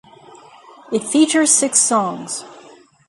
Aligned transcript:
It 0.91 1.03
features 1.03 1.51
six 1.51 1.77
songs. 1.79 2.43